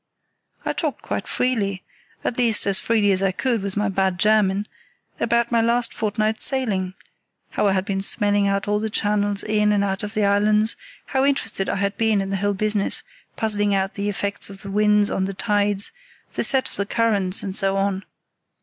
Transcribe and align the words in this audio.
I 0.65 0.73
talked 0.73 1.03
quite 1.03 1.27
freely—at 1.27 2.35
least, 2.35 2.65
as 2.65 2.79
freely 2.79 3.11
as 3.11 3.21
I 3.21 3.31
could 3.31 3.61
with 3.61 3.77
my 3.77 3.87
bad 3.87 4.17
German—about 4.17 5.51
my 5.51 5.61
last 5.61 5.93
fortnight's 5.93 6.43
sailing; 6.43 6.95
how 7.51 7.67
I 7.67 7.73
had 7.73 7.85
been 7.85 8.01
smelling 8.01 8.47
out 8.47 8.67
all 8.67 8.79
the 8.79 8.89
channels 8.89 9.43
in 9.43 9.71
and 9.71 9.83
out 9.83 10.01
of 10.01 10.15
the 10.15 10.25
islands, 10.25 10.75
how 11.05 11.23
interested 11.23 11.69
I 11.69 11.75
had 11.75 11.97
been 11.97 12.19
in 12.19 12.31
the 12.31 12.37
whole 12.37 12.55
business, 12.55 13.03
puzzling 13.35 13.75
out 13.75 13.93
the 13.93 14.09
effect 14.09 14.49
of 14.49 14.63
the 14.63 14.71
winds 14.71 15.11
on 15.11 15.25
the 15.25 15.35
tides, 15.35 15.91
the 16.33 16.43
set 16.43 16.67
of 16.67 16.77
the 16.77 16.87
currents, 16.87 17.43
and 17.43 17.55
so 17.55 17.77
on. 17.77 18.03